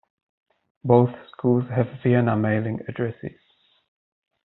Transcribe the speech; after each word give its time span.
Both 0.83 1.11
schools 1.31 1.65
have 1.69 2.01
Vienna 2.03 2.35
mailing 2.35 2.79
addresses. 2.87 3.37